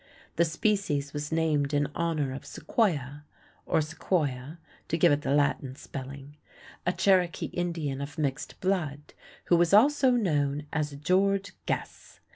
The 0.37 0.45
species 0.45 1.13
was 1.13 1.31
named 1.31 1.75
in 1.75 1.87
honor 1.93 2.33
of 2.33 2.43
Sequoyah, 2.43 3.23
or 3.67 3.81
Sequoia, 3.81 4.57
to 4.87 4.97
give 4.97 5.11
it 5.11 5.21
the 5.21 5.29
Latin 5.29 5.75
spelling, 5.75 6.37
a 6.87 6.91
Cherokee 6.91 7.51
Indian 7.53 8.01
of 8.01 8.17
mixed 8.17 8.59
blood, 8.61 9.13
who 9.45 9.55
was 9.55 9.75
also 9.75 10.09
known 10.09 10.65
as 10.73 10.89
George 10.95 11.53
Guess. 11.67 12.19